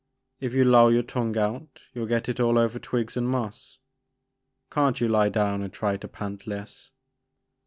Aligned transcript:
If 0.39 0.55
you 0.55 0.63
loll 0.63 0.91
your 0.91 1.03
tongue 1.03 1.37
out 1.37 1.83
you'll 1.93 2.07
get 2.07 2.27
it 2.27 2.39
all 2.39 2.57
over 2.57 2.79
twigs 2.79 3.15
and 3.15 3.29
moss. 3.29 3.77
Can't 4.71 4.99
you 4.99 5.07
lie 5.07 5.29
down 5.29 5.61
and 5.61 5.71
try 5.71 5.95
to 5.97 6.07
pant 6.07 6.47
less? 6.47 6.89